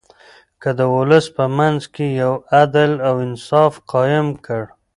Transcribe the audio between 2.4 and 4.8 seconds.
عدل او انصاف قايم کړ.